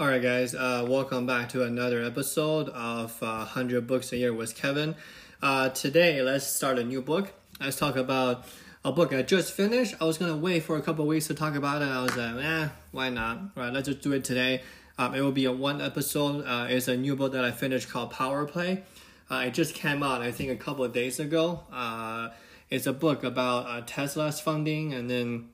All 0.00 0.06
right, 0.06 0.22
guys, 0.22 0.54
uh, 0.54 0.86
welcome 0.88 1.26
back 1.26 1.48
to 1.48 1.64
another 1.64 2.04
episode 2.04 2.68
of 2.68 3.20
uh, 3.20 3.38
100 3.38 3.88
Books 3.88 4.12
a 4.12 4.16
Year 4.16 4.32
with 4.32 4.54
Kevin. 4.54 4.94
Uh, 5.42 5.70
today, 5.70 6.22
let's 6.22 6.46
start 6.46 6.78
a 6.78 6.84
new 6.84 7.02
book. 7.02 7.32
Let's 7.60 7.76
talk 7.76 7.96
about 7.96 8.44
a 8.84 8.92
book 8.92 9.12
I 9.12 9.22
just 9.22 9.52
finished. 9.52 9.96
I 10.00 10.04
was 10.04 10.16
going 10.16 10.30
to 10.30 10.36
wait 10.36 10.62
for 10.62 10.76
a 10.76 10.82
couple 10.82 11.04
weeks 11.04 11.26
to 11.26 11.34
talk 11.34 11.56
about 11.56 11.82
it. 11.82 11.86
I 11.86 12.00
was 12.00 12.16
like, 12.16 12.44
eh, 12.44 12.68
why 12.92 13.10
not? 13.10 13.38
All 13.38 13.64
right, 13.64 13.72
let's 13.72 13.88
just 13.88 14.00
do 14.00 14.12
it 14.12 14.22
today. 14.22 14.62
Um, 14.98 15.16
it 15.16 15.20
will 15.20 15.32
be 15.32 15.46
a 15.46 15.52
one 15.52 15.80
episode. 15.80 16.44
Uh, 16.46 16.68
it's 16.70 16.86
a 16.86 16.96
new 16.96 17.16
book 17.16 17.32
that 17.32 17.44
I 17.44 17.50
finished 17.50 17.88
called 17.88 18.12
Power 18.12 18.46
Play. 18.46 18.84
Uh, 19.28 19.46
it 19.46 19.50
just 19.54 19.74
came 19.74 20.04
out, 20.04 20.22
I 20.22 20.30
think, 20.30 20.52
a 20.52 20.56
couple 20.56 20.84
of 20.84 20.92
days 20.92 21.18
ago. 21.18 21.62
Uh, 21.72 22.28
it's 22.70 22.86
a 22.86 22.92
book 22.92 23.24
about 23.24 23.88
Tesla's 23.88 24.38
funding 24.38 24.94
and 24.94 25.10
then 25.10 25.48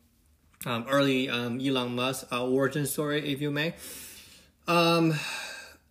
um, 0.66 0.84
early 0.90 1.30
um, 1.30 1.62
Elon 1.62 1.94
Musk 1.94 2.26
origin 2.30 2.84
story, 2.84 3.32
if 3.32 3.40
you 3.40 3.50
may. 3.50 3.72
Um, 4.66 5.14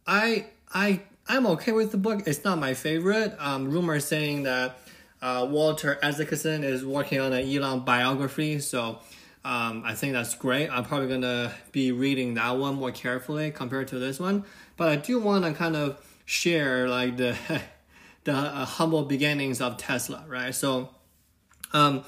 I 0.08 0.48
I 0.74 1.02
I'm 1.28 1.46
okay 1.48 1.72
with 1.72 1.92
the 1.92 1.98
book. 1.98 2.24
It's 2.26 2.44
not 2.44 2.58
my 2.58 2.74
favorite. 2.74 3.36
Um, 3.40 3.70
rumors 3.70 4.06
saying 4.06 4.44
that 4.44 4.78
uh, 5.22 5.48
Walter 5.50 6.00
Isaacson 6.04 6.64
is 6.64 6.86
working 6.86 7.20
on 7.20 7.34
an 7.34 7.48
Elon 7.48 7.82
biography, 7.82 8.60
so 8.60 9.00
um, 9.46 9.84
I 9.86 9.94
think 9.94 10.14
that's 10.14 10.36
great. 10.36 10.70
I'm 10.70 10.86
probably 10.86 11.08
gonna 11.08 11.54
be 11.72 11.92
reading 11.92 12.34
that 12.36 12.58
one 12.58 12.76
more 12.76 12.92
carefully 12.92 13.52
compared 13.52 13.90
to 13.90 14.00
this 14.00 14.20
one. 14.20 14.44
But 14.76 14.90
I 14.90 14.96
do 14.96 15.20
want 15.20 15.46
to 15.46 15.54
kind 15.54 15.76
of 15.76 16.00
share 16.26 16.88
like 16.90 17.18
the 17.18 17.38
the 18.24 18.34
uh, 18.34 18.66
humble 18.66 19.04
beginnings 19.04 19.62
of 19.62 19.78
Tesla, 19.78 20.24
right? 20.28 20.56
So, 20.56 20.90
um, 21.74 22.04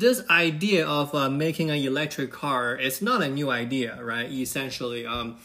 this 0.00 0.22
idea 0.30 0.86
of 0.86 1.14
uh, 1.14 1.28
making 1.28 1.70
an 1.70 1.76
electric 1.76 2.32
car 2.32 2.74
is 2.74 3.02
not 3.02 3.22
a 3.22 3.28
new 3.28 3.50
idea, 3.50 4.02
right? 4.02 4.30
Essentially, 4.30 5.06
um, 5.06 5.36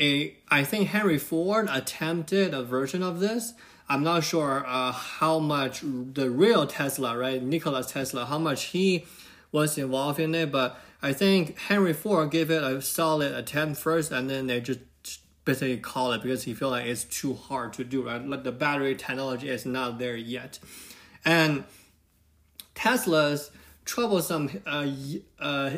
a, 0.00 0.34
I 0.48 0.64
think 0.64 0.88
Henry 0.88 1.16
Ford 1.16 1.68
attempted 1.70 2.52
a 2.52 2.62
version 2.64 3.04
of 3.04 3.20
this. 3.20 3.54
I'm 3.88 4.02
not 4.02 4.24
sure 4.24 4.64
uh, 4.66 4.90
how 4.92 5.38
much 5.38 5.82
the 5.82 6.28
real 6.28 6.66
Tesla, 6.66 7.16
right, 7.16 7.40
Nikola 7.40 7.84
Tesla, 7.84 8.26
how 8.26 8.38
much 8.38 8.64
he 8.66 9.06
was 9.52 9.78
involved 9.78 10.18
in 10.18 10.34
it, 10.34 10.50
but 10.50 10.80
I 11.02 11.12
think 11.12 11.58
Henry 11.58 11.92
Ford 11.92 12.30
gave 12.30 12.50
it 12.50 12.62
a 12.62 12.82
solid 12.82 13.32
attempt 13.32 13.80
first, 13.80 14.10
and 14.10 14.28
then 14.28 14.48
they 14.48 14.60
just 14.60 14.80
basically 15.44 15.78
call 15.78 16.12
it 16.12 16.22
because 16.22 16.44
he 16.44 16.54
feel 16.54 16.70
like 16.70 16.86
it's 16.86 17.04
too 17.04 17.34
hard 17.34 17.72
to 17.74 17.84
do, 17.84 18.06
right? 18.06 18.24
Like 18.24 18.42
the 18.42 18.52
battery 18.52 18.96
technology 18.96 19.48
is 19.48 19.64
not 19.64 19.98
there 20.00 20.16
yet, 20.16 20.58
and 21.24 21.64
Tesla's 22.74 23.50
troublesome 23.84 24.62
uh, 24.66 24.86
uh, 25.38 25.70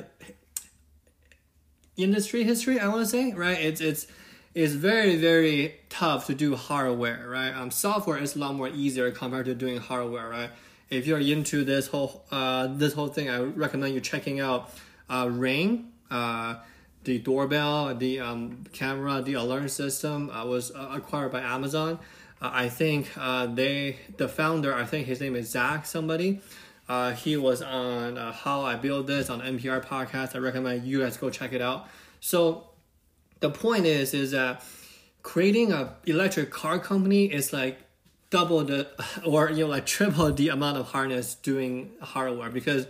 industry 1.97 2.45
history. 2.45 2.79
I 2.79 2.89
want 2.89 3.01
to 3.01 3.07
say 3.07 3.33
right. 3.33 3.61
It's 3.61 3.81
it's 3.81 4.07
it's 4.55 4.75
very 4.75 5.17
very 5.17 5.77
tough 5.89 6.27
to 6.27 6.35
do 6.35 6.57
hardware, 6.57 7.29
right? 7.29 7.55
Um, 7.55 7.71
software 7.71 8.19
is 8.19 8.37
a 8.37 8.39
lot 8.39 8.55
more 8.55 8.69
easier 8.69 9.11
compared 9.11 9.47
to 9.47 9.55
doing 9.55 9.79
hardware, 9.79 10.29
right? 10.29 10.51
If 10.91 11.07
you're 11.07 11.21
into 11.21 11.65
this 11.65 11.87
whole 11.89 12.25
uh 12.31 12.69
this 12.69 12.93
whole 12.93 13.09
thing, 13.09 13.31
I 13.31 13.41
recommend 13.41 13.95
you 13.95 14.01
checking 14.01 14.41
out 14.41 14.71
uh 15.09 15.29
Ring, 15.31 15.93
uh 16.11 16.57
the 17.05 17.19
doorbell, 17.19 17.95
the 17.95 18.21
um 18.21 18.65
camera, 18.73 19.23
the 19.23 19.35
alarm 19.35 19.69
system 19.69 20.31
uh, 20.31 20.45
was 20.47 20.71
uh, 20.71 20.91
acquired 20.93 21.33
by 21.33 21.41
Amazon. 21.41 21.99
Uh, 22.41 22.51
I 22.53 22.69
think 22.69 23.11
uh, 23.17 23.47
they 23.47 23.99
the 24.17 24.29
founder, 24.29 24.75
I 24.75 24.85
think 24.85 25.07
his 25.07 25.21
name 25.21 25.37
is 25.37 25.51
Zach 25.51 25.87
somebody. 25.87 26.41
Uh, 26.89 27.13
he 27.13 27.37
was 27.37 27.63
on 27.63 28.19
uh, 28.19 28.33
How 28.33 28.63
I 28.63 28.77
Build 28.77 29.07
This 29.07 29.31
on 29.31 29.41
NPR 29.41 29.85
podcast. 29.85 30.35
I 30.35 30.39
recommend 30.39 30.85
you 30.85 31.01
guys 31.01 31.17
go 31.17 31.31
check 31.31 31.53
it 31.53 31.63
out. 31.63 31.89
So 32.21 32.69
the 33.41 33.51
point 33.51 33.87
is, 33.87 34.15
is 34.15 34.33
that 34.33 34.65
creating 35.23 35.73
a 35.73 35.95
electric 36.07 36.51
car 36.51 36.79
company 36.79 37.27
is 37.27 37.53
like 37.53 37.79
double 38.31 38.65
the 38.65 38.89
or 39.25 39.51
you 39.51 39.65
know 39.65 39.71
like 39.71 39.87
triple 39.87 40.33
the 40.33 40.49
amount 40.49 40.79
of 40.79 40.87
hardness 40.87 41.35
doing 41.37 41.93
hardware 42.01 42.51
because 42.51 42.87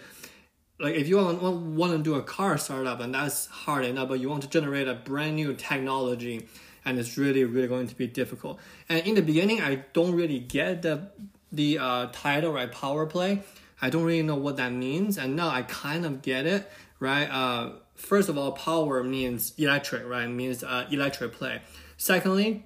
like 0.78 0.94
if 0.94 1.08
you 1.08 1.16
want, 1.16 1.42
want 1.42 1.92
to 1.92 1.98
do 1.98 2.14
a 2.14 2.22
car 2.22 2.56
startup 2.56 3.00
and 3.00 3.14
that's 3.14 3.46
hard 3.46 3.84
enough 3.84 4.08
but 4.08 4.20
you 4.20 4.28
want 4.28 4.42
to 4.42 4.48
generate 4.48 4.88
a 4.88 4.94
brand 4.94 5.36
new 5.36 5.52
technology 5.52 6.46
and 6.84 6.98
it's 6.98 7.18
really 7.18 7.44
really 7.44 7.68
going 7.68 7.86
to 7.86 7.94
be 7.94 8.06
difficult 8.06 8.58
and 8.88 9.06
in 9.06 9.14
the 9.14 9.22
beginning 9.22 9.60
i 9.60 9.76
don't 9.92 10.14
really 10.14 10.38
get 10.38 10.82
the 10.82 11.08
the 11.50 11.78
uh, 11.78 12.06
title 12.12 12.52
right 12.52 12.72
power 12.72 13.04
play 13.04 13.42
I 13.82 13.90
don't 13.90 14.04
really 14.04 14.22
know 14.22 14.36
what 14.36 14.56
that 14.58 14.72
means, 14.72 15.18
and 15.18 15.34
now 15.34 15.48
I 15.48 15.62
kind 15.62 16.06
of 16.06 16.22
get 16.22 16.46
it, 16.46 16.70
right? 17.00 17.24
Uh, 17.24 17.72
first 17.96 18.28
of 18.28 18.38
all, 18.38 18.52
power 18.52 19.02
means 19.02 19.52
electric, 19.58 20.06
right? 20.06 20.22
It 20.22 20.28
means 20.28 20.62
uh, 20.62 20.86
electric 20.92 21.32
play. 21.32 21.62
Secondly, 21.96 22.64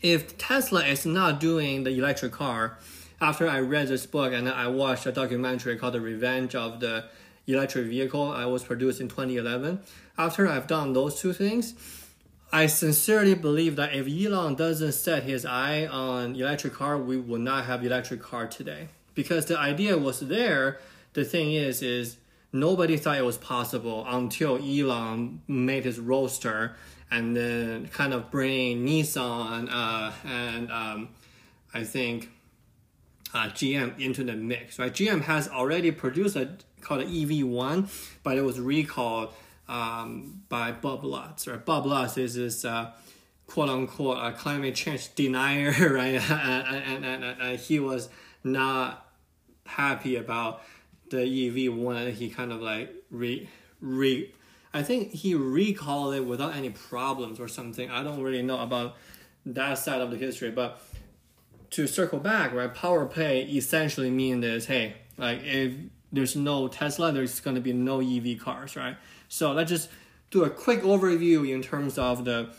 if 0.00 0.38
Tesla 0.38 0.82
is 0.86 1.04
not 1.04 1.40
doing 1.40 1.84
the 1.84 1.90
electric 1.90 2.32
car, 2.32 2.78
after 3.20 3.46
I 3.46 3.60
read 3.60 3.88
this 3.88 4.06
book 4.06 4.32
and 4.32 4.48
I 4.48 4.66
watched 4.68 5.04
a 5.04 5.12
documentary 5.12 5.76
called 5.76 5.92
The 5.92 6.00
Revenge 6.00 6.54
of 6.54 6.80
the 6.80 7.04
Electric 7.46 7.88
Vehicle, 7.88 8.32
I 8.32 8.46
was 8.46 8.64
produced 8.64 8.98
in 8.98 9.08
2011. 9.08 9.80
After 10.16 10.48
I've 10.48 10.66
done 10.66 10.94
those 10.94 11.20
two 11.20 11.34
things, 11.34 11.74
I 12.50 12.66
sincerely 12.66 13.34
believe 13.34 13.76
that 13.76 13.94
if 13.94 14.08
Elon 14.08 14.54
doesn't 14.54 14.92
set 14.92 15.24
his 15.24 15.44
eye 15.44 15.86
on 15.86 16.34
electric 16.34 16.72
car, 16.72 16.96
we 16.96 17.18
will 17.18 17.38
not 17.38 17.66
have 17.66 17.84
electric 17.84 18.22
car 18.22 18.46
today 18.46 18.88
because 19.14 19.46
the 19.46 19.58
idea 19.58 19.96
was 19.98 20.20
there. 20.20 20.78
The 21.12 21.24
thing 21.24 21.52
is, 21.52 21.82
is 21.82 22.16
nobody 22.52 22.96
thought 22.96 23.18
it 23.18 23.24
was 23.24 23.38
possible 23.38 24.04
until 24.08 24.56
Elon 24.56 25.42
made 25.48 25.84
his 25.84 25.98
Roadster 25.98 26.76
and 27.10 27.36
then 27.36 27.88
kind 27.88 28.14
of 28.14 28.30
bring 28.30 28.86
Nissan 28.86 29.68
uh, 29.70 30.12
and 30.24 30.70
um, 30.70 31.08
I 31.74 31.84
think 31.84 32.30
uh, 33.34 33.48
GM 33.48 33.98
into 33.98 34.24
the 34.24 34.34
mix. 34.34 34.78
Right, 34.78 34.92
GM 34.92 35.22
has 35.22 35.48
already 35.48 35.90
produced 35.90 36.36
a 36.36 36.50
called 36.80 37.02
EV1, 37.02 37.88
but 38.22 38.38
it 38.38 38.42
was 38.42 38.58
recalled 38.58 39.34
um, 39.68 40.42
by 40.48 40.72
Bob 40.72 41.04
Lutz. 41.04 41.46
Right, 41.46 41.64
Bob 41.64 41.86
Lutz 41.86 42.16
is 42.16 42.34
this. 42.34 42.64
Uh, 42.64 42.92
quote 43.50 43.68
unquote 43.68 44.16
uh, 44.16 44.30
climate 44.32 44.74
change 44.74 45.14
denier, 45.14 45.72
right? 45.92 46.14
and, 46.30 47.04
and, 47.04 47.24
and, 47.24 47.40
and, 47.40 47.58
he 47.58 47.80
was 47.80 48.08
not 48.44 49.06
happy 49.66 50.16
about 50.16 50.62
the 51.10 51.22
EV 51.66 51.74
one. 51.74 52.10
He 52.12 52.30
kind 52.30 52.52
of 52.52 52.60
like 52.60 52.92
re 53.10 53.48
re. 53.80 54.32
I 54.72 54.82
think 54.82 55.12
he 55.12 55.34
recalled 55.34 56.14
it 56.14 56.24
without 56.24 56.54
any 56.54 56.70
problems 56.70 57.40
or 57.40 57.48
something. 57.48 57.90
I 57.90 58.02
don't 58.02 58.22
really 58.22 58.42
know 58.42 58.60
about 58.60 58.96
that 59.44 59.74
side 59.74 60.00
of 60.00 60.10
the 60.10 60.16
history, 60.16 60.50
but 60.50 60.80
to 61.70 61.86
circle 61.86 62.18
back, 62.18 62.52
right? 62.52 62.72
Power 62.72 63.06
play 63.06 63.42
essentially 63.42 64.10
means 64.10 64.44
is 64.44 64.66
hey, 64.66 64.94
like 65.16 65.40
if 65.42 65.74
there's 66.12 66.36
no 66.36 66.68
Tesla, 66.68 67.12
there's 67.12 67.40
going 67.40 67.54
to 67.54 67.60
be 67.60 67.72
no 67.72 68.00
EV 68.00 68.38
cars, 68.38 68.76
right? 68.76 68.96
So 69.28 69.52
let's 69.52 69.70
just 69.70 69.88
do 70.30 70.44
a 70.44 70.50
quick 70.50 70.82
overview 70.82 71.48
in 71.52 71.62
terms 71.62 71.98
of 71.98 72.24
the 72.24 72.52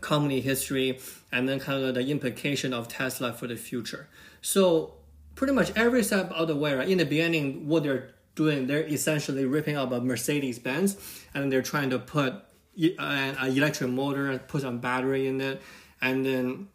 company 0.00 0.40
history 0.40 0.98
and 1.32 1.48
then 1.48 1.58
kind 1.58 1.82
of 1.82 1.94
the 1.94 2.06
implication 2.08 2.72
of 2.72 2.88
Tesla 2.88 3.32
for 3.32 3.46
the 3.46 3.56
future. 3.56 4.08
So 4.42 4.94
pretty 5.34 5.52
much 5.52 5.72
every 5.76 6.02
step 6.04 6.30
of 6.32 6.48
the 6.48 6.56
way, 6.56 6.74
right? 6.74 6.88
In 6.88 6.98
the 6.98 7.06
beginning, 7.06 7.66
what 7.66 7.82
they're 7.82 8.10
doing, 8.34 8.66
they're 8.66 8.86
essentially 8.86 9.44
ripping 9.44 9.76
up 9.76 9.92
a 9.92 10.00
Mercedes 10.00 10.58
Benz 10.58 10.96
and 11.34 11.50
they're 11.50 11.62
trying 11.62 11.90
to 11.90 11.98
put 11.98 12.34
an 12.76 13.36
electric 13.46 13.90
motor 13.90 14.30
and 14.30 14.46
put 14.48 14.62
some 14.62 14.78
battery 14.78 15.26
in 15.26 15.40
it. 15.40 15.62
And 16.00 16.24
then 16.26 16.68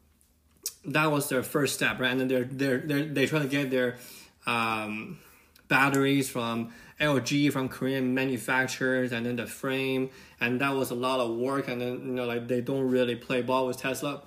that 0.86 1.12
was 1.12 1.30
their 1.30 1.44
first 1.44 1.76
step, 1.76 2.00
right? 2.00 2.12
And 2.12 2.22
then 2.22 2.28
they're, 2.28 2.44
they're, 2.46 2.78
they're, 2.80 3.06
they 3.06 3.26
try 3.26 3.40
to 3.40 3.48
get 3.48 3.70
their 3.70 3.98
um, 4.46 5.20
batteries 5.68 6.30
from 6.30 6.74
LG, 7.00 7.52
from 7.52 7.70
Korean 7.70 8.14
manufacturers, 8.14 9.12
and 9.12 9.26
then 9.26 9.36
the 9.38 9.48
frame. 9.48 10.10
And 10.40 10.60
that 10.62 10.76
was 10.76 10.92
a 10.92 10.96
lot 10.96 11.20
of 11.20 11.36
work. 11.38 11.68
And 11.68 11.82
then, 11.82 11.92
you 12.06 12.14
know, 12.14 12.26
like 12.26 12.48
they 12.48 12.62
don't 12.62 12.90
really 12.90 13.16
play 13.16 13.42
ball 13.42 13.68
with 13.68 13.78
Tesla 13.78 14.22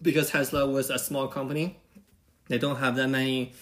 because 0.00 0.30
Tesla 0.30 0.66
was 0.66 0.90
a 0.90 0.98
small 0.98 1.28
company. 1.28 1.78
They 2.48 2.58
don't 2.58 2.76
have 2.76 2.96
that 2.96 3.08
many 3.08 3.52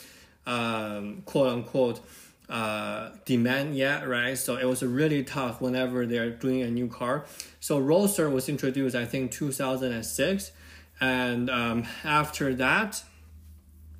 um, 0.46 1.23
quote 1.26 1.49
unquote 1.49 2.00
uh, 2.49 3.11
demand 3.25 3.76
yet, 3.76 4.06
right? 4.06 4.38
So 4.38 4.56
it 4.56 4.64
was 4.64 4.82
really 4.82 5.25
tough 5.25 5.61
whenever 5.61 6.06
they're 6.06 6.31
doing 6.31 6.62
a 6.62 6.70
new 6.70 6.88
car. 6.88 7.26
So 7.61 7.79
Roadster 7.79 8.31
was 8.31 8.49
introduced, 8.49 8.94
I 8.94 9.05
think, 9.05 9.32
2006, 9.32 10.52
and 11.00 11.50
um, 11.50 11.85
after 12.05 12.55
that, 12.55 13.02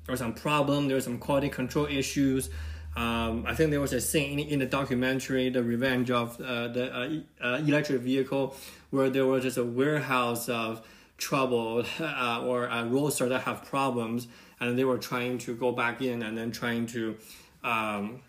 there 0.05 0.13
was 0.13 0.19
some 0.19 0.33
problem. 0.33 0.87
There 0.87 0.95
was 0.95 1.03
some 1.03 1.17
quality 1.19 1.49
control 1.49 1.85
issues. 1.85 2.49
Um, 2.97 3.45
I 3.47 3.53
think 3.53 3.69
there 3.69 3.79
was 3.79 3.93
a 3.93 4.01
scene 4.01 4.39
in, 4.39 4.47
in 4.47 4.59
the 4.59 4.65
documentary, 4.65 5.49
"The 5.49 5.63
Revenge 5.63 6.09
of 6.09 6.41
uh, 6.41 6.67
the 6.69 7.23
uh, 7.41 7.45
uh, 7.45 7.57
Electric 7.57 8.01
Vehicle," 8.01 8.55
where 8.89 9.09
there 9.09 9.25
was 9.25 9.43
just 9.43 9.57
a 9.57 9.63
warehouse 9.63 10.49
of 10.49 10.81
trouble 11.17 11.85
uh, 11.99 12.43
or 12.43 12.65
a 12.65 12.85
roadster 12.85 13.29
that 13.29 13.41
have 13.41 13.63
problems 13.65 14.27
and 14.59 14.77
they 14.77 14.83
were 14.83 14.97
trying 14.97 15.37
to 15.37 15.55
go 15.55 15.71
back 15.71 16.01
in 16.01 16.23
and 16.23 16.37
then 16.37 16.51
trying 16.51 16.85
to 16.87 17.15
um, 17.63 18.21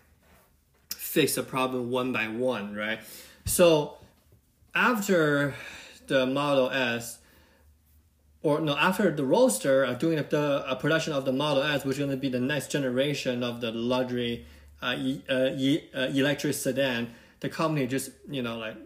fix 0.90 1.34
the 1.34 1.42
problem 1.42 1.90
one 1.90 2.12
by 2.12 2.28
one, 2.28 2.74
right? 2.74 3.00
So 3.46 3.96
after 4.74 5.54
the 6.06 6.26
Model 6.26 6.70
S, 6.70 7.18
or 8.42 8.60
no, 8.60 8.76
after 8.76 9.10
the 9.10 9.24
Roadster, 9.24 9.84
uh, 9.84 9.94
doing 9.94 10.16
the 10.16 10.64
uh, 10.66 10.74
production 10.74 11.12
of 11.12 11.24
the 11.24 11.32
Model 11.32 11.62
S, 11.62 11.84
which 11.84 11.94
is 11.94 11.98
going 11.98 12.10
to 12.10 12.16
be 12.16 12.28
the 12.28 12.40
next 12.40 12.70
generation 12.70 13.42
of 13.42 13.60
the 13.60 13.72
luxury 13.72 14.46
uh, 14.82 14.94
e- 14.98 15.22
uh, 15.28 15.50
e- 15.56 15.84
uh, 15.94 16.08
electric 16.08 16.54
sedan, 16.54 17.12
the 17.40 17.48
company 17.48 17.86
just 17.86 18.10
you 18.28 18.42
know 18.42 18.58
like 18.58 18.76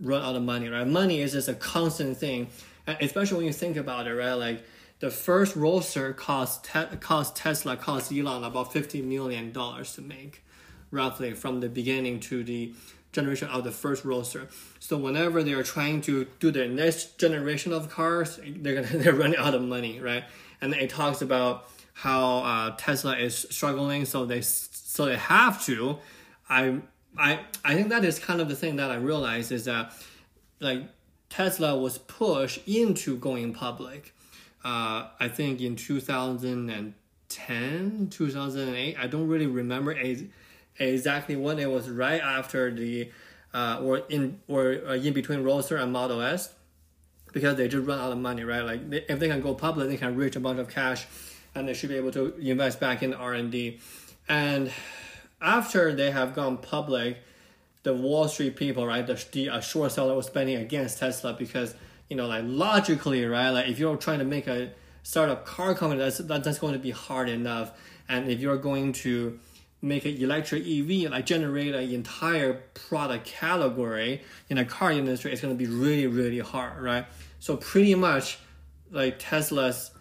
run 0.00 0.22
out 0.22 0.36
of 0.36 0.42
money, 0.42 0.68
right? 0.68 0.86
Money 0.86 1.20
is 1.20 1.32
just 1.32 1.48
a 1.48 1.54
constant 1.54 2.16
thing, 2.16 2.48
and 2.86 2.96
especially 3.00 3.38
when 3.38 3.46
you 3.46 3.52
think 3.52 3.76
about 3.76 4.06
it, 4.06 4.14
right? 4.14 4.34
Like 4.34 4.64
the 5.00 5.10
first 5.10 5.56
Roadster 5.56 6.12
cost 6.12 6.64
te- 6.64 6.96
cost 7.00 7.36
Tesla 7.36 7.76
cost 7.76 8.12
Elon 8.12 8.44
about 8.44 8.72
fifty 8.72 9.02
million 9.02 9.52
dollars 9.52 9.94
to 9.94 10.02
make, 10.02 10.42
roughly 10.90 11.32
from 11.34 11.60
the 11.60 11.68
beginning 11.68 12.20
to 12.20 12.42
the 12.44 12.72
generation 13.12 13.48
of 13.48 13.64
the 13.64 13.72
first 13.72 14.04
Roadster. 14.04 14.48
So 14.80 14.96
whenever 14.96 15.42
they 15.42 15.52
are 15.54 15.62
trying 15.62 16.02
to 16.02 16.26
do 16.40 16.50
their 16.50 16.68
next 16.68 17.18
generation 17.18 17.72
of 17.72 17.90
cars, 17.90 18.38
they're 18.44 18.82
gonna 18.82 18.86
they're 19.02 19.14
running 19.14 19.38
out 19.38 19.54
of 19.54 19.62
money, 19.62 20.00
right? 20.00 20.24
And 20.60 20.74
it 20.74 20.90
talks 20.90 21.22
about 21.22 21.68
how 21.98 22.38
uh, 22.38 22.74
Tesla 22.78 23.16
is 23.16 23.46
struggling, 23.50 24.04
so 24.04 24.24
they 24.24 24.40
so 24.40 25.06
they 25.06 25.16
have 25.16 25.64
to. 25.64 25.98
I 26.48 26.76
I 27.18 27.40
I 27.64 27.74
think 27.74 27.88
that 27.88 28.04
is 28.04 28.20
kind 28.20 28.40
of 28.40 28.48
the 28.48 28.54
thing 28.54 28.76
that 28.76 28.92
I 28.92 28.94
realized 28.94 29.50
is 29.50 29.64
that 29.64 29.92
like 30.60 30.84
Tesla 31.28 31.76
was 31.76 31.98
pushed 31.98 32.60
into 32.68 33.16
going 33.16 33.52
public. 33.52 34.14
Uh, 34.64 35.08
I 35.18 35.28
think 35.28 35.60
in 35.60 35.74
2010, 35.74 38.08
2008. 38.10 38.96
I 38.96 39.06
don't 39.08 39.26
really 39.26 39.48
remember 39.48 39.90
a, 39.92 40.28
exactly 40.78 41.34
when 41.34 41.58
it 41.58 41.68
was. 41.68 41.90
Right 41.90 42.20
after 42.20 42.72
the 42.72 43.10
uh, 43.52 43.80
or 43.82 44.02
in 44.08 44.38
or 44.46 44.80
uh, 44.86 44.94
in 44.94 45.14
between 45.14 45.42
Roadster 45.42 45.76
and 45.76 45.92
Model 45.92 46.22
S, 46.22 46.54
because 47.32 47.56
they 47.56 47.66
just 47.66 47.88
run 47.88 47.98
out 47.98 48.12
of 48.12 48.18
money. 48.18 48.44
Right, 48.44 48.62
like 48.62 48.88
they, 48.88 49.04
if 49.08 49.18
they 49.18 49.26
can 49.26 49.40
go 49.40 49.54
public, 49.54 49.88
they 49.88 49.96
can 49.96 50.14
reach 50.14 50.36
a 50.36 50.40
bunch 50.40 50.60
of 50.60 50.68
cash, 50.68 51.08
and 51.58 51.68
they 51.68 51.74
should 51.74 51.88
be 51.88 51.96
able 51.96 52.12
to 52.12 52.34
invest 52.36 52.80
back 52.80 53.02
in 53.02 53.14
R 53.14 53.34
and 54.28 54.72
after 55.40 55.94
they 55.94 56.10
have 56.10 56.34
gone 56.34 56.58
public, 56.58 57.18
the 57.82 57.94
Wall 57.94 58.28
Street 58.28 58.56
people, 58.56 58.86
right, 58.86 59.06
the, 59.06 59.24
the 59.32 59.48
uh, 59.48 59.60
short 59.60 59.92
seller 59.92 60.14
was 60.14 60.26
spending 60.26 60.56
against 60.56 60.98
Tesla 60.98 61.32
because 61.32 61.74
you 62.08 62.16
know, 62.16 62.26
like 62.26 62.44
logically, 62.46 63.24
right, 63.26 63.50
like 63.50 63.68
if 63.68 63.78
you're 63.78 63.96
trying 63.96 64.18
to 64.18 64.24
make 64.24 64.46
a 64.46 64.72
startup 65.02 65.44
car 65.44 65.74
company, 65.74 66.00
that's 66.00 66.18
that, 66.18 66.42
that's 66.42 66.58
going 66.58 66.72
to 66.72 66.78
be 66.78 66.90
hard 66.90 67.28
enough, 67.28 67.72
and 68.08 68.30
if 68.30 68.40
you're 68.40 68.56
going 68.56 68.92
to 68.92 69.38
make 69.80 70.04
an 70.04 70.16
electric 70.16 70.66
EV, 70.66 71.10
like 71.10 71.24
generate 71.24 71.74
an 71.74 71.90
entire 71.90 72.54
product 72.74 73.26
category 73.26 74.22
in 74.48 74.58
a 74.58 74.64
car 74.64 74.90
industry, 74.90 75.32
it's 75.32 75.40
going 75.40 75.56
to 75.56 75.58
be 75.58 75.70
really, 75.70 76.06
really 76.06 76.40
hard, 76.40 76.82
right? 76.82 77.06
So 77.38 77.56
pretty 77.56 77.94
much, 77.94 78.38
like 78.90 79.16
Tesla's 79.18 79.92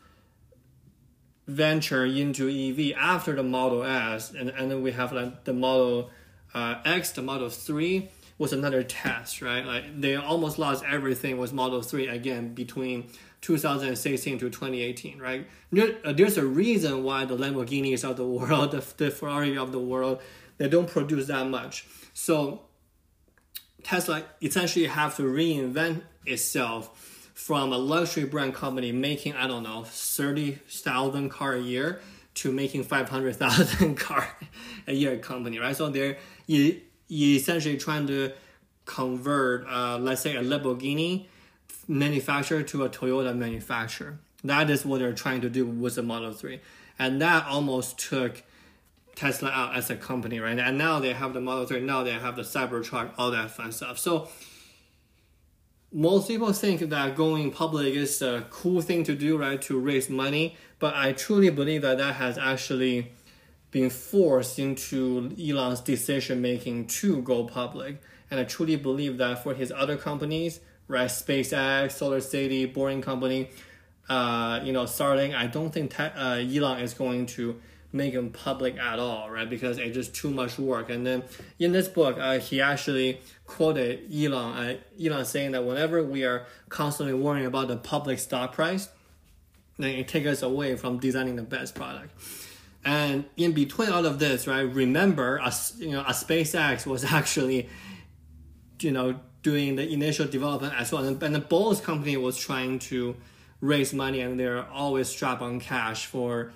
venture 1.47 2.05
into 2.05 2.49
EV 2.49 2.95
after 2.97 3.33
the 3.33 3.44
Model 3.44 3.83
S, 3.83 4.31
and, 4.31 4.49
and 4.49 4.69
then 4.69 4.81
we 4.81 4.91
have 4.91 5.13
like 5.13 5.45
the 5.45 5.53
Model 5.53 6.11
uh, 6.53 6.75
X, 6.85 7.11
the 7.11 7.21
Model 7.21 7.49
3 7.49 8.09
was 8.38 8.53
another 8.53 8.83
test, 8.83 9.41
right? 9.41 9.65
Like 9.65 9.99
they 9.99 10.15
almost 10.15 10.59
lost 10.59 10.83
everything 10.83 11.38
with 11.38 11.53
Model 11.53 11.81
3 11.81 12.07
again 12.07 12.53
between 12.53 13.09
2016 13.41 14.39
to 14.39 14.49
2018, 14.49 15.19
right? 15.19 15.47
Uh, 16.03 16.13
there's 16.13 16.38
a 16.38 16.45
reason 16.45 17.03
why 17.03 17.25
the 17.25 17.35
Lamborghinis 17.35 18.07
of 18.07 18.17
the 18.17 18.27
world, 18.27 18.71
the, 18.73 18.85
the 18.97 19.09
Ferrari 19.09 19.57
of 19.57 19.71
the 19.71 19.79
world, 19.79 20.21
they 20.57 20.67
don't 20.67 20.89
produce 20.89 21.27
that 21.27 21.47
much. 21.47 21.88
So 22.13 22.61
Tesla 23.83 24.23
essentially 24.41 24.85
have 24.85 25.15
to 25.15 25.23
reinvent 25.23 26.01
itself 26.25 27.16
from 27.37 27.71
a 27.71 27.77
luxury 27.77 28.23
brand 28.23 28.51
company 28.51 28.91
making 28.91 29.35
I 29.35 29.45
don't 29.45 29.61
know 29.61 29.83
thirty 29.85 30.53
thousand 30.67 31.29
car 31.29 31.53
a 31.53 31.61
year 31.61 32.01
to 32.33 32.51
making 32.51 32.83
five 32.83 33.09
hundred 33.09 33.35
thousand 33.35 33.95
car 34.07 34.27
a 34.87 34.93
year 34.93 35.19
company, 35.19 35.59
right? 35.59 35.75
So 35.75 35.87
they're 35.89 36.17
essentially 36.49 37.77
trying 37.77 38.07
to 38.07 38.33
convert, 38.85 39.67
uh, 39.67 39.99
let's 39.99 40.21
say, 40.21 40.35
a 40.35 40.41
Lamborghini 40.41 41.27
manufacturer 41.87 42.63
to 42.63 42.85
a 42.85 42.89
Toyota 42.89 43.37
manufacturer. 43.37 44.17
That 44.43 44.71
is 44.71 44.83
what 44.83 44.99
they're 44.99 45.13
trying 45.13 45.41
to 45.41 45.49
do 45.49 45.63
with 45.63 45.93
the 45.93 46.01
Model 46.01 46.33
Three, 46.33 46.59
and 46.97 47.21
that 47.21 47.45
almost 47.45 47.99
took 47.99 48.41
Tesla 49.13 49.49
out 49.51 49.75
as 49.75 49.91
a 49.91 49.95
company, 49.95 50.39
right? 50.39 50.57
And 50.57 50.79
now 50.79 50.99
they 50.99 51.13
have 51.13 51.33
the 51.33 51.41
Model 51.41 51.67
3, 51.67 51.81
now 51.81 52.03
they 52.03 52.13
have 52.13 52.35
the 52.35 52.43
Cybertruck, 52.43 53.11
all 53.17 53.31
that 53.31 53.49
fun 53.49 53.71
stuff. 53.71 53.97
So 53.97 54.29
most 55.91 56.27
people 56.27 56.51
think 56.51 56.81
that 56.81 57.15
going 57.15 57.51
public 57.51 57.93
is 57.93 58.21
a 58.21 58.45
cool 58.49 58.81
thing 58.81 59.03
to 59.05 59.15
do, 59.15 59.37
right, 59.37 59.61
to 59.63 59.79
raise 59.79 60.09
money. 60.09 60.57
But 60.79 60.95
I 60.95 61.13
truly 61.13 61.49
believe 61.49 61.81
that 61.83 61.97
that 61.97 62.15
has 62.15 62.37
actually 62.37 63.11
been 63.71 63.89
forced 63.89 64.59
into 64.59 65.31
Elon's 65.39 65.81
decision 65.81 66.41
making 66.41 66.87
to 66.87 67.21
go 67.21 67.45
public. 67.45 68.01
And 68.29 68.39
I 68.39 68.43
truly 68.43 68.75
believe 68.75 69.17
that 69.17 69.43
for 69.43 69.53
his 69.53 69.71
other 69.71 69.97
companies, 69.97 70.59
right, 70.87 71.09
SpaceX, 71.09 71.91
Solar 71.91 72.21
City, 72.21 72.65
Boring 72.65 73.01
Company, 73.01 73.49
uh, 74.09 74.59
you 74.63 74.73
know, 74.73 74.83
Starlink, 74.83 75.35
I 75.35 75.47
don't 75.47 75.71
think 75.71 75.95
te- 75.95 76.03
uh, 76.03 76.35
Elon 76.35 76.81
is 76.81 76.93
going 76.93 77.25
to 77.27 77.61
make 77.91 78.13
them 78.13 78.29
public 78.29 78.77
at 78.77 78.99
all, 78.99 79.29
right? 79.29 79.49
Because 79.49 79.77
it's 79.77 79.93
just 79.93 80.13
too 80.13 80.29
much 80.29 80.59
work. 80.59 80.89
And 80.89 81.05
then 81.05 81.23
in 81.59 81.71
this 81.71 81.87
book, 81.87 82.17
uh, 82.19 82.39
he 82.39 82.61
actually 82.61 83.21
quoted 83.45 84.11
Elon, 84.13 84.57
uh, 84.57 84.77
Elon 85.01 85.25
saying 85.25 85.51
that 85.51 85.65
whenever 85.65 86.03
we 86.03 86.23
are 86.23 86.45
constantly 86.69 87.13
worrying 87.13 87.45
about 87.45 87.69
the 87.69 87.77
public 87.77 88.19
stock 88.19 88.53
price, 88.53 88.89
then 89.77 89.91
it 89.91 90.07
takes 90.07 90.27
us 90.27 90.41
away 90.41 90.75
from 90.75 90.99
designing 90.99 91.35
the 91.35 91.43
best 91.43 91.75
product. 91.75 92.11
And 92.83 93.25
in 93.35 93.51
between 93.53 93.89
all 93.89 94.05
of 94.05 94.19
this, 94.19 94.47
right? 94.47 94.61
Remember, 94.61 95.37
a, 95.37 95.53
you 95.77 95.91
know, 95.91 96.01
a 96.01 96.11
SpaceX 96.11 96.85
was 96.85 97.03
actually, 97.11 97.69
you 98.81 98.91
know, 98.91 99.19
doing 99.43 99.75
the 99.75 99.87
initial 99.87 100.27
development 100.27 100.73
as 100.77 100.91
well, 100.91 101.03
and, 101.05 101.21
and 101.23 101.35
the 101.35 101.39
Bose 101.39 101.79
company 101.79 102.17
was 102.17 102.37
trying 102.37 102.79
to 102.79 103.15
raise 103.61 103.93
money, 103.93 104.19
and 104.19 104.39
they're 104.39 104.67
always 104.69 105.07
strapped 105.07 105.41
on 105.41 105.59
cash 105.59 106.05
for 106.05 106.51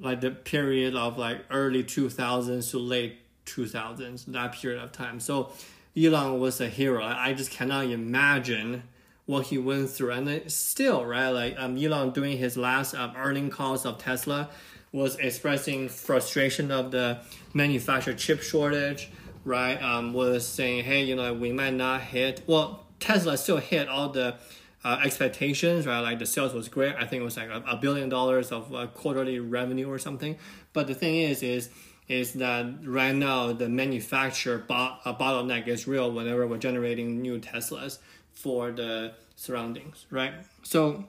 like 0.00 0.20
the 0.20 0.30
period 0.30 0.94
of 0.94 1.18
like 1.18 1.44
early 1.50 1.84
2000s 1.84 2.70
to 2.70 2.78
late 2.78 3.18
2000s 3.46 4.26
that 4.26 4.52
period 4.52 4.82
of 4.82 4.92
time. 4.92 5.20
So 5.20 5.52
elon 5.96 6.40
was 6.40 6.60
a 6.60 6.68
hero. 6.68 7.04
I 7.04 7.34
just 7.34 7.50
cannot 7.50 7.86
imagine 7.86 8.84
what 9.26 9.46
he 9.46 9.58
went 9.58 9.90
through. 9.90 10.10
And 10.10 10.50
still 10.50 11.04
right 11.04 11.28
like 11.28 11.58
um, 11.58 11.76
elon 11.76 12.10
doing 12.10 12.38
his 12.38 12.56
last 12.56 12.94
um, 12.94 13.12
earning 13.16 13.50
calls 13.50 13.86
of 13.86 13.98
tesla 13.98 14.50
was 14.92 15.16
expressing 15.16 15.88
frustration 15.88 16.70
of 16.70 16.90
the 16.90 17.18
manufactured 17.52 18.18
chip 18.18 18.42
shortage 18.42 19.10
right 19.44 19.82
um, 19.82 20.12
was 20.12 20.46
saying 20.46 20.84
hey 20.84 21.02
you 21.02 21.16
know 21.16 21.32
we 21.34 21.52
might 21.52 21.74
not 21.74 22.00
hit 22.00 22.42
well 22.46 22.86
tesla 23.00 23.36
still 23.36 23.56
hit 23.56 23.88
all 23.88 24.10
the 24.10 24.36
uh, 24.84 25.00
expectations, 25.02 25.86
right? 25.86 26.00
Like 26.00 26.18
the 26.18 26.26
sales 26.26 26.52
was 26.52 26.68
great. 26.68 26.94
I 26.96 27.06
think 27.06 27.22
it 27.22 27.24
was 27.24 27.36
like 27.36 27.48
a, 27.48 27.62
a 27.66 27.76
billion 27.76 28.08
dollars 28.08 28.52
of 28.52 28.72
uh, 28.74 28.86
quarterly 28.88 29.38
revenue 29.38 29.90
or 29.90 29.98
something. 29.98 30.36
But 30.72 30.86
the 30.86 30.94
thing 30.94 31.16
is, 31.16 31.42
is 31.42 31.70
is 32.06 32.34
that 32.34 32.66
right 32.84 33.14
now 33.14 33.52
the 33.52 33.66
manufacturer 33.68 34.58
bot, 34.58 35.00
uh, 35.06 35.14
bottleneck 35.14 35.66
is 35.66 35.86
real 35.88 36.12
whenever 36.12 36.46
we're 36.46 36.58
generating 36.58 37.22
new 37.22 37.40
Teslas 37.40 37.98
for 38.32 38.70
the 38.70 39.12
surroundings, 39.36 40.04
right? 40.10 40.34
So 40.62 41.04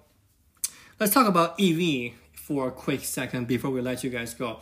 let's 1.00 1.14
talk 1.14 1.28
about 1.28 1.60
EV 1.60 2.14
for 2.34 2.70
a 2.70 2.72
quick 2.72 3.02
second 3.02 3.48
before 3.48 3.72
we 3.72 3.82
let 3.82 4.06
you 4.06 4.10
guys 4.10 4.34
go. 4.34 4.62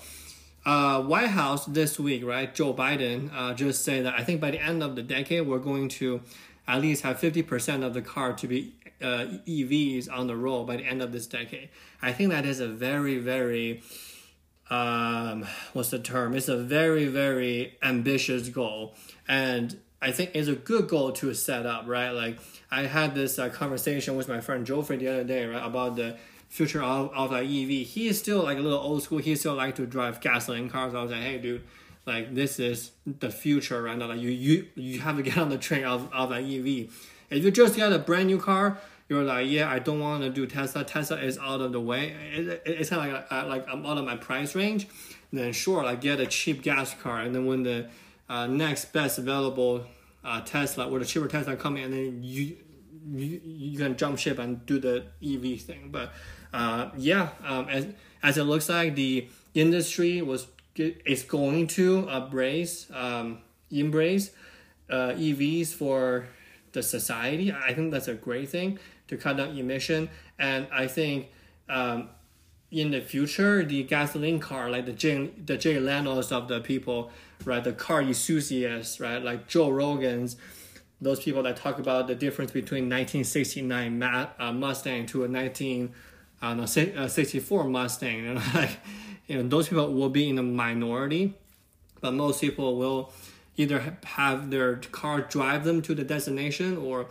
Uh, 0.65 1.03
White 1.03 1.27
House 1.27 1.65
this 1.65 1.99
week, 1.99 2.25
right? 2.25 2.53
Joe 2.55 2.73
Biden 2.73 3.29
uh, 3.33 3.53
just 3.53 3.83
said 3.83 4.05
that 4.05 4.15
I 4.17 4.23
think 4.23 4.41
by 4.41 4.49
the 4.49 4.59
end 4.59 4.81
of 4.81 4.95
the 4.95 5.03
decade, 5.03 5.45
we're 5.45 5.59
going 5.59 5.89
to 5.89 6.21
at 6.67 6.81
least 6.81 7.03
have 7.03 7.19
50% 7.19 7.83
of 7.83 7.93
the 7.93 8.01
car 8.01 8.33
to 8.33 8.47
be 8.47 8.73
uh, 9.03 9.25
EVs 9.45 10.09
on 10.11 10.27
the 10.27 10.35
road 10.35 10.65
by 10.65 10.77
the 10.77 10.83
end 10.83 11.01
of 11.01 11.11
this 11.11 11.27
decade. 11.27 11.69
I 12.01 12.13
think 12.13 12.31
that 12.31 12.45
is 12.45 12.59
a 12.59 12.67
very, 12.67 13.17
very, 13.17 13.83
um, 14.69 15.45
what's 15.73 15.89
the 15.89 15.99
term? 15.99 16.35
It's 16.35 16.47
a 16.47 16.57
very, 16.57 17.07
very 17.07 17.77
ambitious 17.83 18.49
goal. 18.49 18.95
And 19.27 19.79
I 20.01 20.11
think 20.11 20.31
it's 20.33 20.47
a 20.47 20.55
good 20.55 20.87
goal 20.87 21.11
to 21.13 21.33
set 21.33 21.65
up, 21.65 21.85
right? 21.87 22.11
Like, 22.11 22.39
I 22.71 22.83
had 22.83 23.13
this 23.15 23.37
uh, 23.37 23.49
conversation 23.49 24.15
with 24.15 24.27
my 24.27 24.41
friend 24.41 24.65
Joffrey 24.65 24.97
the 24.99 25.07
other 25.09 25.23
day, 25.23 25.45
right, 25.45 25.65
about 25.65 25.95
the 25.95 26.17
future 26.49 26.83
of, 26.83 27.11
of 27.13 27.31
like 27.31 27.45
EV. 27.45 27.87
He 27.87 28.07
is 28.07 28.19
still 28.19 28.43
like 28.43 28.57
a 28.57 28.61
little 28.61 28.79
old 28.79 29.03
school. 29.03 29.17
He 29.17 29.35
still 29.35 29.55
like 29.55 29.75
to 29.75 29.85
drive 29.85 30.21
gasoline 30.21 30.69
cars. 30.69 30.93
I 30.93 31.01
was 31.01 31.11
like, 31.11 31.21
hey, 31.21 31.39
dude, 31.39 31.63
like 32.05 32.35
this 32.35 32.59
is 32.59 32.91
the 33.05 33.31
future 33.31 33.81
right 33.81 33.97
now. 33.97 34.07
Like 34.07 34.19
you, 34.19 34.29
you, 34.29 34.67
you 34.75 34.99
have 34.99 35.17
to 35.17 35.23
get 35.23 35.37
on 35.37 35.49
the 35.49 35.57
train 35.57 35.83
of, 35.83 36.11
of 36.13 36.29
like 36.29 36.45
EV. 36.45 36.93
If 37.29 37.43
you 37.43 37.49
just 37.49 37.75
get 37.75 37.91
a 37.91 37.97
brand 37.97 38.27
new 38.27 38.37
car, 38.37 38.77
you're 39.13 39.23
like, 39.23 39.47
yeah, 39.47 39.69
I 39.69 39.77
don't 39.77 39.99
want 39.99 40.23
to 40.23 40.29
do 40.29 40.47
Tesla. 40.47 40.83
Tesla 40.83 41.17
is 41.17 41.37
out 41.37 41.61
of 41.61 41.71
the 41.71 41.79
way. 41.79 42.15
It, 42.33 42.47
it, 42.47 42.61
it's 42.65 42.89
kind 42.89 43.07
of 43.07 43.13
like, 43.13 43.31
uh, 43.31 43.47
like 43.47 43.67
I'm 43.69 43.85
out 43.85 43.97
of 43.99 44.05
my 44.05 44.17
price 44.17 44.55
range. 44.55 44.87
Then 45.31 45.53
sure, 45.53 45.83
like 45.83 46.01
get 46.01 46.19
a 46.19 46.25
cheap 46.25 46.61
gas 46.61 46.93
car, 46.95 47.21
and 47.21 47.33
then 47.33 47.45
when 47.45 47.63
the 47.63 47.89
uh, 48.29 48.47
next 48.47 48.91
best 48.93 49.17
available 49.17 49.85
uh, 50.23 50.41
Tesla 50.41 50.89
or 50.89 50.99
the 50.99 51.05
cheaper 51.05 51.27
Tesla 51.27 51.55
come 51.55 51.77
in, 51.77 51.85
and 51.85 51.93
then 51.93 52.23
you 52.23 52.57
you, 53.05 53.41
you 53.43 53.77
can 53.77 53.95
jump 53.97 54.17
ship 54.17 54.39
and 54.39 54.65
do 54.65 54.79
the 54.79 55.05
EV 55.23 55.61
thing. 55.61 55.89
But 55.91 56.11
uh, 56.53 56.89
yeah, 56.97 57.29
um, 57.45 57.67
as 57.69 57.87
as 58.21 58.37
it 58.37 58.43
looks 58.43 58.69
like 58.69 58.95
the 58.95 59.27
industry 59.53 60.21
was 60.21 60.47
is 60.75 61.23
going 61.23 61.67
to 61.67 62.09
embrace 62.09 62.87
um, 62.93 63.39
embrace 63.69 64.31
uh, 64.89 65.13
EVs 65.17 65.67
for 65.67 66.27
the 66.71 66.81
society. 66.81 67.51
I 67.51 67.73
think 67.73 67.91
that's 67.91 68.07
a 68.07 68.15
great 68.15 68.49
thing 68.49 68.79
to 69.07 69.17
cut 69.17 69.37
down 69.37 69.57
emission, 69.57 70.09
and 70.37 70.67
I 70.71 70.87
think. 70.87 71.29
Um, 71.69 72.09
in 72.73 72.89
the 72.89 73.01
future, 73.01 73.63
the 73.63 73.83
gasoline 73.83 74.39
car, 74.39 74.67
like 74.69 74.87
the 74.87 74.93
Jay, 74.93 75.29
the 75.45 75.57
Jay 75.57 75.79
Leno's 75.79 76.31
of 76.31 76.47
the 76.47 76.59
people, 76.59 77.11
right, 77.45 77.63
the 77.63 77.71
car 77.71 78.01
enthusiasts, 78.01 78.99
right, 78.99 79.23
like 79.23 79.47
Joe 79.47 79.69
Rogan's, 79.69 80.37
those 80.99 81.23
people 81.23 81.43
that 81.43 81.55
talk 81.55 81.77
about 81.77 82.07
the 82.07 82.15
difference 82.15 82.49
between 82.51 82.85
1969 82.85 84.01
uh, 84.01 84.51
Mustang 84.51 85.05
to 85.05 85.23
a 85.23 85.29
1964 85.29 87.61
uh, 87.61 87.67
Mustang, 87.67 88.25
and 88.25 88.37
like, 88.55 88.79
you 89.27 89.37
know, 89.37 89.47
those 89.47 89.69
people 89.69 89.93
will 89.93 90.09
be 90.09 90.29
in 90.29 90.39
a 90.39 90.43
minority, 90.43 91.35
but 92.01 92.15
most 92.15 92.41
people 92.41 92.77
will 92.77 93.13
either 93.55 93.99
have 94.03 94.49
their 94.49 94.77
car 94.77 95.21
drive 95.21 95.63
them 95.63 95.83
to 95.83 95.93
the 95.93 96.03
destination 96.03 96.75
or 96.77 97.05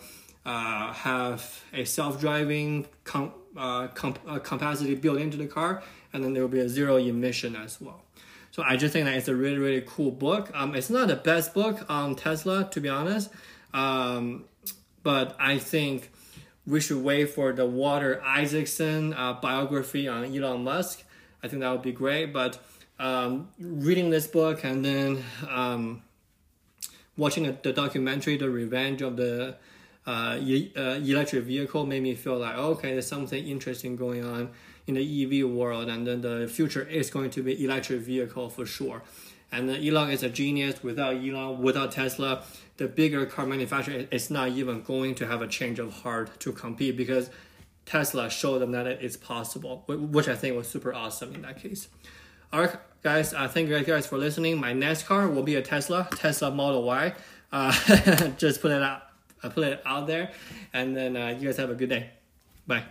uh, 0.45 0.93
have 0.93 1.63
a 1.73 1.85
self-driving 1.85 2.87
com- 3.05 3.33
uh, 3.57 3.89
comp- 3.89 4.21
uh, 4.27 4.39
capacity 4.39 4.95
built 4.95 5.19
into 5.19 5.37
the 5.37 5.47
car, 5.47 5.83
and 6.13 6.23
then 6.23 6.33
there 6.33 6.43
will 6.43 6.49
be 6.49 6.61
a 6.61 6.69
zero 6.69 6.97
emission 6.97 7.57
as 7.57 7.81
well. 7.81 8.03
So 8.51 8.63
I 8.63 8.77
just 8.77 8.93
think 8.93 9.07
that 9.07 9.17
it's 9.17 9.29
a 9.29 9.35
really 9.35 9.59
really 9.59 9.85
cool 9.87 10.11
book. 10.11 10.51
Um, 10.55 10.75
it's 10.75 10.91
not 10.91 11.09
the 11.09 11.17
best 11.17 11.55
book 11.55 11.85
on 11.89 12.17
Tesla 12.17 12.69
to 12.71 12.81
be 12.81 12.89
honest, 12.89 13.31
um, 13.73 14.45
but 15.03 15.37
I 15.39 15.59
think 15.59 16.11
we 16.67 16.81
should 16.81 17.03
wait 17.03 17.31
for 17.31 17.53
the 17.53 17.67
Walter 17.67 18.23
Isaacson 18.23 19.15
uh, 19.15 19.33
biography 19.35 20.07
on 20.07 20.25
Elon 20.25 20.65
Musk. 20.65 21.03
I 21.43 21.49
think 21.49 21.61
that 21.61 21.71
would 21.71 21.83
be 21.83 21.93
great. 21.93 22.33
But 22.33 22.59
um, 22.99 23.49
reading 23.59 24.11
this 24.11 24.27
book 24.27 24.63
and 24.65 24.85
then 24.85 25.25
um, 25.49 26.03
watching 27.17 27.45
the 27.63 27.73
documentary, 27.73 28.37
The 28.37 28.49
Revenge 28.49 29.03
of 29.03 29.17
the 29.17 29.57
uh, 30.07 30.11
uh, 30.11 30.81
electric 30.81 31.45
vehicle 31.45 31.87
made 31.87 32.03
me 32.03 32.15
feel 32.15 32.39
like 32.39 32.57
okay, 32.57 32.93
there's 32.93 33.07
something 33.07 33.47
interesting 33.47 33.97
going 33.97 34.25
on 34.25 34.51
in 34.87 34.95
the 34.95 35.43
EV 35.43 35.49
world, 35.49 35.89
and 35.89 36.07
then 36.07 36.21
the 36.23 36.49
future 36.49 36.83
is 36.83 37.11
going 37.11 37.31
to 37.31 37.43
be 37.43 37.65
electric 37.65 38.01
vehicle 38.01 38.49
for 38.49 38.67
sure. 38.67 39.03
And 39.53 39.71
Elon 39.71 40.11
is 40.11 40.23
a 40.23 40.31
genius. 40.31 40.83
Without 40.83 41.17
Elon, 41.17 41.63
without 41.63 41.93
Tesla, 41.93 42.43
the 42.79 42.89
bigger 42.89 43.27
car 43.27 43.47
manufacturer 43.47 44.07
is 44.11 44.31
not 44.31 44.49
even 44.49 44.83
going 44.83 45.15
to 45.17 45.27
have 45.27 45.43
a 45.43 45.47
change 45.47 45.79
of 45.79 45.93
heart 45.93 46.41
to 46.41 46.53
compete 46.53 46.97
because 46.97 47.31
Tesla 47.85 48.31
showed 48.31 48.61
them 48.61 48.73
that 48.73 48.87
it's 48.87 49.17
possible, 49.17 49.85
which 49.87 50.27
I 50.27 50.35
think 50.35 50.57
was 50.57 50.69
super 50.69 50.95
awesome 50.95 51.35
in 51.35 51.43
that 51.43 51.61
case. 51.61 51.89
All 52.53 52.61
right, 52.61 52.77
guys, 53.03 53.35
uh, 53.35 53.47
thank 53.47 53.69
you 53.69 53.79
guys 53.85 54.07
for 54.07 54.19
listening. 54.19 54.59
My 54.59 54.73
next 54.73 55.05
car 55.05 55.29
will 55.29 55.43
be 55.43 55.55
a 55.55 55.63
Tesla, 55.63 56.09
Tesla 56.17 56.51
Model 56.51 56.83
Y. 56.85 57.15
Uh, 57.53 58.31
just 58.39 58.63
put 58.63 58.73
it 58.73 58.83
out 58.83 59.12
I 59.43 59.49
put 59.49 59.65
it 59.65 59.83
out 59.85 60.07
there, 60.07 60.33
and 60.73 60.97
then 60.97 61.17
uh, 61.17 61.29
you 61.29 61.47
guys 61.47 61.57
have 61.57 61.71
a 61.71 61.75
good 61.75 61.89
day. 61.89 62.11
Bye. 62.67 62.85